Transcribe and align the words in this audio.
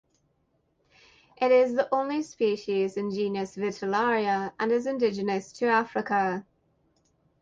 It 1.37 1.51
is 1.51 1.75
the 1.75 1.87
only 1.93 2.23
species 2.23 2.97
in 2.97 3.11
genus 3.11 3.55
Vitellaria, 3.55 4.51
and 4.59 4.71
is 4.71 4.87
indigenous 4.87 5.51
to 5.59 5.67
Africa. 5.67 6.43